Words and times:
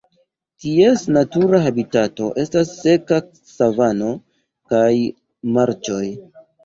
Ties 0.61 1.01
natura 1.17 1.59
habitato 1.65 2.29
estas 2.45 2.71
seka 2.77 3.21
savano 3.51 4.09
kaj 4.73 4.93
marĉoj. 5.59 6.05